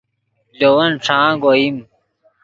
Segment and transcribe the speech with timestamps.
[0.57, 1.77] لے ون ݯانگ اوئیم